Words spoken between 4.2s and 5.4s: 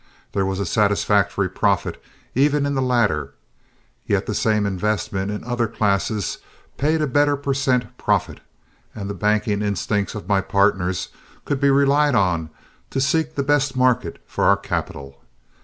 the same investment